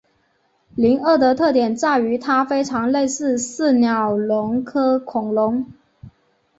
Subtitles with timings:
[0.75, 5.71] 灵鳄的特点在于它非常类似似鸟龙科恐龙。